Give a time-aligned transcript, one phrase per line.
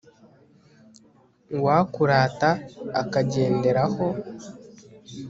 [1.57, 2.49] uwakurata
[3.01, 4.07] akagenderaho